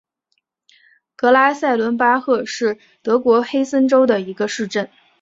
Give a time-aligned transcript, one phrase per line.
[1.15, 4.89] 格拉塞伦巴赫是德国黑森州的一个市镇。